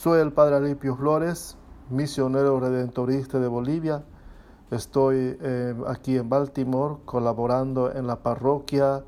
[0.00, 1.56] Soy el Padre Alipio Flores,
[1.90, 4.04] misionero redentorista de Bolivia.
[4.70, 9.02] Estoy eh, aquí en Baltimore colaborando en la parroquia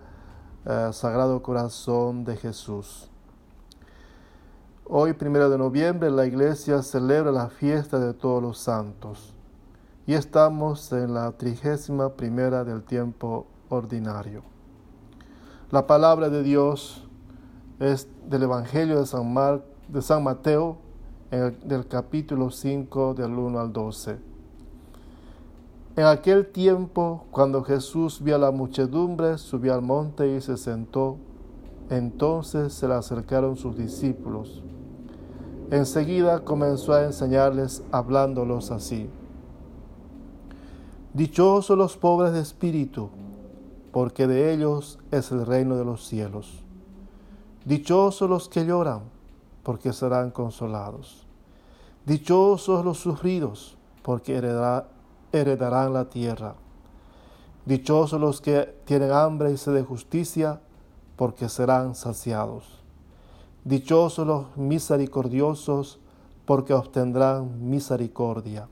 [0.67, 3.09] eh, Sagrado Corazón de Jesús.
[4.85, 9.33] Hoy, primero de noviembre, la iglesia celebra la fiesta de todos los santos
[10.09, 14.43] y estamos en la trigésima primera del tiempo ordinario.
[15.71, 17.07] La palabra de Dios
[17.79, 19.33] es del Evangelio de San,
[19.93, 20.77] de San Mateo,
[21.31, 24.19] del capítulo 5, del 1 al 12.
[25.97, 31.17] En aquel tiempo, cuando Jesús vio a la muchedumbre, subió al monte y se sentó.
[31.91, 34.63] Entonces se le acercaron sus discípulos.
[35.73, 39.11] Enseguida comenzó a enseñarles hablándolos así.
[41.15, 43.11] Dichosos los pobres de espíritu,
[43.91, 46.63] porque de ellos es el reino de los cielos.
[47.65, 49.01] Dichosos los que lloran,
[49.63, 51.27] porque serán consolados.
[52.07, 54.37] Dichosos los sufridos, porque
[55.33, 56.55] heredarán la tierra.
[57.67, 60.61] Dichosos los que tienen hambre y sed de justicia,
[61.17, 62.81] porque serán saciados.
[63.65, 66.01] Dichosos los misericordiosos,
[66.47, 68.67] porque obtendrán misericordia.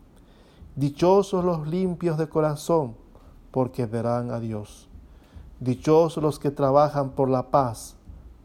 [0.75, 2.97] Dichosos los limpios de corazón,
[3.51, 4.89] porque verán a Dios.
[5.61, 7.97] Dichosos los que trabajan por la paz,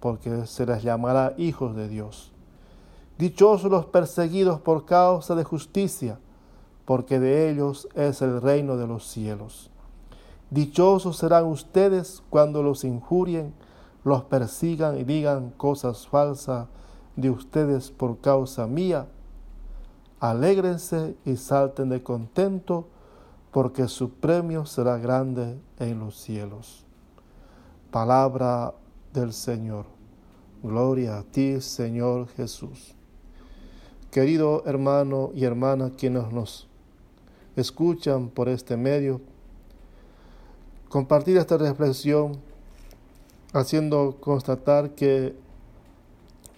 [0.01, 2.32] porque se les llamará hijos de Dios.
[3.17, 6.19] Dichosos los perseguidos por causa de justicia,
[6.85, 9.69] porque de ellos es el reino de los cielos.
[10.49, 13.53] Dichosos serán ustedes cuando los injurien,
[14.03, 16.67] los persigan y digan cosas falsas
[17.15, 19.07] de ustedes por causa mía.
[20.19, 22.87] Alégrense y salten de contento,
[23.51, 26.85] porque su premio será grande en los cielos.
[27.91, 28.73] Palabra
[29.13, 29.85] del Señor.
[30.63, 32.95] Gloria a ti, Señor Jesús.
[34.13, 36.67] Querido hermano y hermana quienes nos
[37.55, 39.21] escuchan por este medio,
[40.87, 42.37] compartir esta reflexión
[43.53, 45.33] haciendo constatar que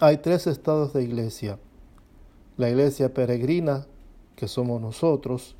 [0.00, 1.58] hay tres estados de iglesia.
[2.58, 3.86] La iglesia peregrina,
[4.34, 5.56] que somos nosotros,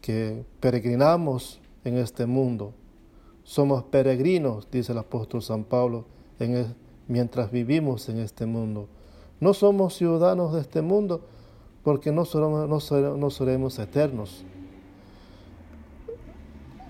[0.00, 2.74] que peregrinamos en este mundo.
[3.44, 6.06] Somos peregrinos, dice el apóstol San Pablo,
[6.40, 6.74] en
[7.06, 8.88] mientras vivimos en este mundo.
[9.40, 11.20] No somos ciudadanos de este mundo
[11.82, 14.44] porque no no seremos eternos.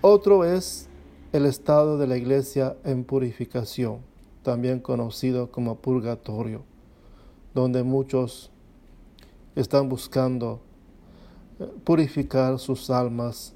[0.00, 0.88] Otro es
[1.32, 4.00] el estado de la iglesia en purificación,
[4.42, 6.62] también conocido como purgatorio,
[7.54, 8.50] donde muchos
[9.56, 10.60] están buscando
[11.58, 13.54] eh, purificar sus almas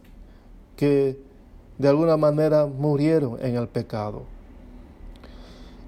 [0.74, 1.20] que
[1.76, 4.22] de alguna manera murieron en el pecado.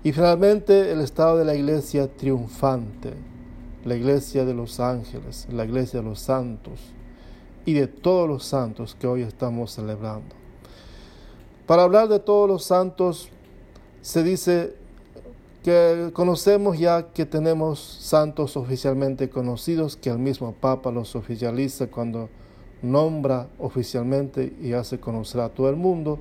[0.03, 3.13] Y finalmente el estado de la iglesia triunfante,
[3.85, 6.81] la iglesia de los ángeles, la iglesia de los santos
[7.67, 10.35] y de todos los santos que hoy estamos celebrando.
[11.67, 13.29] Para hablar de todos los santos,
[14.01, 14.75] se dice
[15.63, 22.31] que conocemos ya que tenemos santos oficialmente conocidos, que el mismo Papa los oficializa cuando
[22.81, 26.19] nombra oficialmente y hace conocer a todo el mundo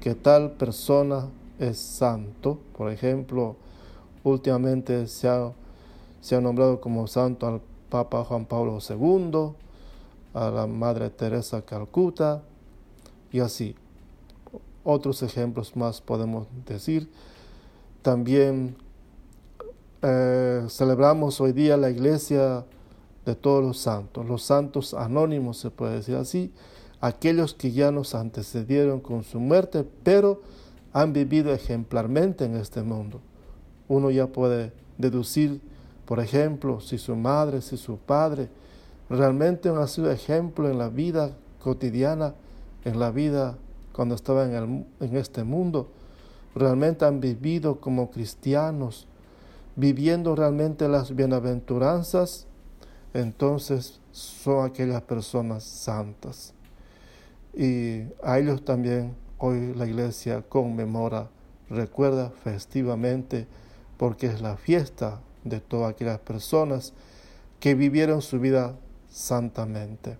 [0.00, 2.58] que tal persona es santo.
[2.76, 3.56] Por ejemplo,
[4.22, 5.52] últimamente se ha,
[6.20, 9.52] se ha nombrado como santo al Papa Juan Pablo II,
[10.34, 12.42] a la Madre Teresa Calcuta
[13.30, 13.76] y así.
[14.82, 17.10] Otros ejemplos más podemos decir.
[18.02, 18.76] También
[20.02, 22.64] eh, celebramos hoy día la iglesia
[23.24, 26.52] de todos los santos, los santos anónimos se puede decir así,
[27.00, 30.42] aquellos que ya nos antecedieron con su muerte, pero
[30.94, 33.20] han vivido ejemplarmente en este mundo.
[33.88, 35.60] Uno ya puede deducir,
[36.06, 38.48] por ejemplo, si su madre, si su padre
[39.10, 42.34] realmente han sido ejemplo en la vida cotidiana,
[42.84, 43.58] en la vida
[43.92, 45.88] cuando estaban en, en este mundo,
[46.54, 49.08] realmente han vivido como cristianos,
[49.74, 52.46] viviendo realmente las bienaventuranzas,
[53.12, 56.54] entonces son aquellas personas santas.
[57.52, 61.28] Y a ellos también Hoy la iglesia conmemora,
[61.68, 63.46] recuerda festivamente,
[63.98, 66.94] porque es la fiesta de todas aquellas personas
[67.60, 68.74] que vivieron su vida
[69.10, 70.16] santamente.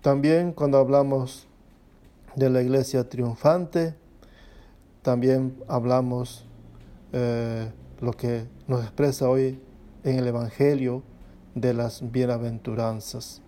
[0.00, 1.46] También cuando hablamos
[2.34, 3.94] de la iglesia triunfante,
[5.02, 6.44] también hablamos
[7.12, 7.70] eh,
[8.00, 9.60] lo que nos expresa hoy
[10.02, 11.04] en el Evangelio
[11.54, 13.42] de las bienaventuranzas.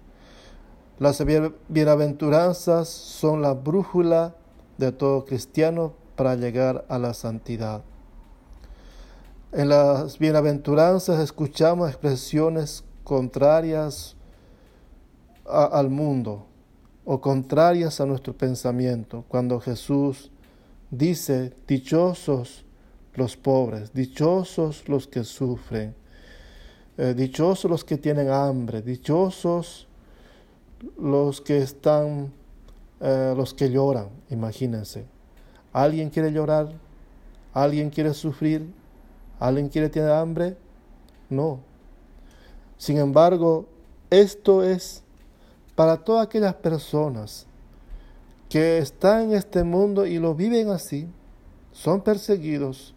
[1.01, 1.21] Las
[1.69, 4.37] bienaventuranzas son la brújula
[4.79, 7.83] de todo cristiano para llegar a la santidad.
[9.53, 14.17] En las bienaventuranzas escuchamos expresiones contrarias
[15.47, 16.47] al mundo
[17.05, 19.25] o contrarias a nuestro pensamiento.
[19.29, 20.31] Cuando Jesús
[20.91, 22.65] dice, dichosos
[23.15, 25.95] los pobres, dichosos los que sufren,
[26.97, 29.87] eh, dichosos los que tienen hambre, dichosos
[30.99, 32.33] los que están,
[33.01, 35.07] eh, los que lloran, imagínense.
[35.73, 36.73] ¿Alguien quiere llorar?
[37.53, 38.73] ¿Alguien quiere sufrir?
[39.39, 40.57] ¿Alguien quiere tener hambre?
[41.29, 41.61] No.
[42.79, 43.67] Sin embargo,
[44.11, 45.03] esto es
[45.75, 47.47] para todas aquellas personas
[48.49, 51.09] que están en este mundo y lo viven así,
[51.73, 52.95] son perseguidos,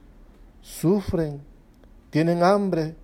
[0.62, 1.42] sufren,
[2.12, 2.96] tienen hambre.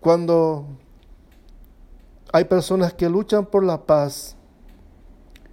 [0.00, 0.64] Cuando
[2.32, 4.36] hay personas que luchan por la paz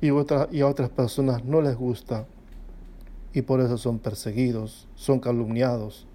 [0.03, 0.09] y,
[0.51, 2.25] y a otras personas no les gusta
[3.33, 6.05] y por eso son perseguidos, son calumniados.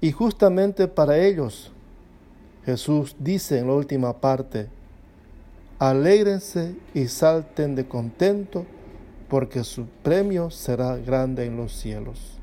[0.00, 1.72] Y justamente para ellos
[2.64, 4.68] Jesús dice en la última parte,
[5.80, 8.64] alégrense y salten de contento,
[9.28, 12.38] porque su premio será grande en los cielos.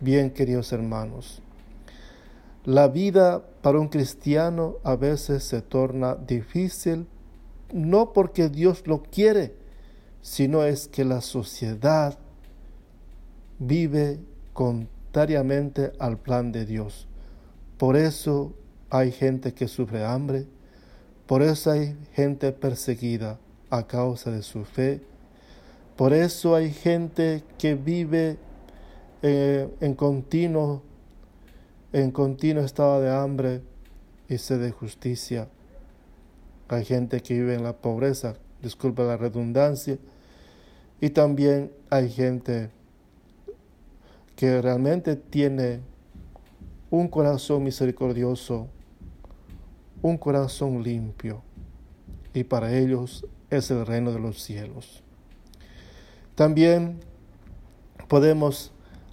[0.00, 1.40] Bien, queridos hermanos,
[2.64, 7.06] la vida para un cristiano a veces se torna difícil,
[7.72, 9.54] no porque Dios lo quiere,
[10.20, 12.18] sino es que la sociedad
[13.58, 14.20] vive
[14.52, 17.08] contrariamente al plan de Dios.
[17.78, 18.54] Por eso
[18.90, 20.46] hay gente que sufre hambre,
[21.26, 23.38] por eso hay gente perseguida
[23.70, 25.00] a causa de su fe,
[25.96, 28.36] por eso hay gente que vive
[29.22, 30.82] eh, en, continuo,
[31.92, 33.62] en continuo estado de hambre
[34.28, 35.48] y sed de justicia.
[36.68, 39.98] Hay gente que vive en la pobreza, disculpa la redundancia,
[41.00, 42.70] y también hay gente
[44.36, 45.80] que realmente tiene
[46.90, 48.68] un corazón misericordioso
[50.02, 51.42] un corazón limpio,
[52.34, 55.02] y para ellos es el reino de los cielos.
[56.34, 56.98] También
[58.08, 58.72] podemos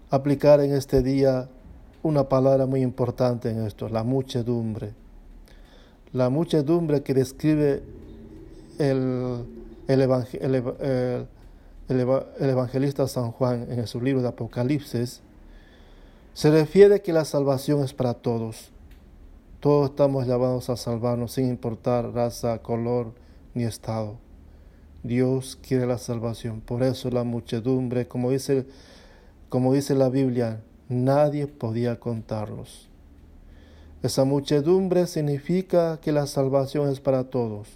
[0.10, 1.48] aplicar en este día
[2.02, 4.94] una palabra muy importante en esto, la muchedumbre.
[6.14, 7.84] La muchedumbre que describe
[8.78, 9.46] el,
[9.88, 10.02] el,
[12.40, 15.22] evangelista San Juan en su libro de Apocalipsis,
[16.34, 18.72] se refiere que la salvación es para todos
[19.60, 23.12] todos estamos llamados a salvarnos sin importar raza, color
[23.54, 24.18] ni estado.
[25.04, 26.62] Dios quiere la salvación.
[26.62, 28.66] Por eso la muchedumbre, como dice,
[29.50, 32.89] como dice la Biblia, nadie podía contarlos.
[34.02, 37.68] Esa muchedumbre significa que la salvación es para todos.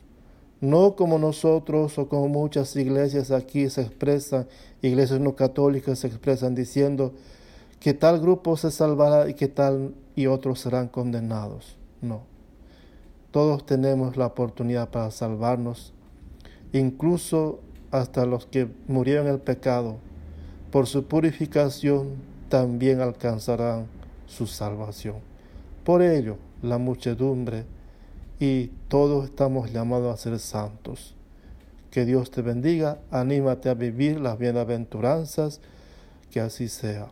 [0.62, 4.48] No como nosotros o como muchas iglesias aquí se expresan,
[4.81, 7.12] iglesias no católicas se expresan diciendo
[7.81, 11.75] que tal grupo se salvará y que tal y otros serán condenados.
[12.02, 12.22] No.
[13.31, 15.92] Todos tenemos la oportunidad para salvarnos,
[16.72, 17.60] incluso
[17.92, 19.98] hasta los que murieron en el pecado.
[20.72, 22.12] Por su purificación
[22.48, 23.88] también alcanzarán
[24.28, 25.32] su salvación.
[25.83, 27.65] Por ello, la muchedumbre
[28.39, 31.15] y todos estamos llamados a ser santos.
[31.91, 35.59] Que Dios te bendiga, anímate a vivir las bienaventuranzas,
[36.31, 37.09] que así sea.